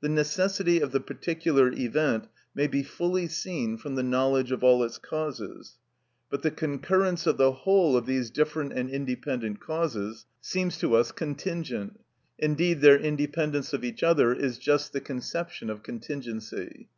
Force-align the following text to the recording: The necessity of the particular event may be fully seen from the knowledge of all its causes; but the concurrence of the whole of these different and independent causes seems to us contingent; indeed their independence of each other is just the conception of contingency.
The 0.00 0.08
necessity 0.08 0.80
of 0.80 0.92
the 0.92 1.00
particular 1.00 1.70
event 1.70 2.26
may 2.54 2.66
be 2.66 2.82
fully 2.82 3.26
seen 3.28 3.76
from 3.76 3.96
the 3.96 4.02
knowledge 4.02 4.50
of 4.50 4.64
all 4.64 4.82
its 4.82 4.96
causes; 4.96 5.76
but 6.30 6.40
the 6.40 6.50
concurrence 6.50 7.26
of 7.26 7.36
the 7.36 7.52
whole 7.52 7.94
of 7.94 8.06
these 8.06 8.30
different 8.30 8.72
and 8.72 8.88
independent 8.88 9.60
causes 9.60 10.24
seems 10.40 10.78
to 10.78 10.94
us 10.96 11.12
contingent; 11.12 12.00
indeed 12.38 12.80
their 12.80 12.98
independence 12.98 13.74
of 13.74 13.84
each 13.84 14.02
other 14.02 14.32
is 14.32 14.56
just 14.56 14.94
the 14.94 15.02
conception 15.02 15.68
of 15.68 15.82
contingency. 15.82 16.88